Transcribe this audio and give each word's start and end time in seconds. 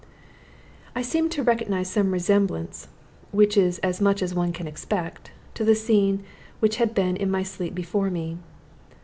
I 0.95 1.03
seemed 1.03 1.31
to 1.33 1.43
recognize 1.43 1.87
some 1.91 2.09
resemblance 2.11 2.87
(which 3.29 3.55
is 3.55 3.77
as 3.83 4.01
much 4.01 4.23
as 4.23 4.33
one 4.33 4.51
can 4.51 4.65
expect) 4.65 5.29
to 5.53 5.63
the 5.63 5.75
scene 5.75 6.23
which 6.59 6.77
had 6.77 6.95
been 6.95 7.15
in 7.15 7.29
my 7.29 7.43
sleep 7.43 7.75
before 7.75 8.09
me. 8.09 8.39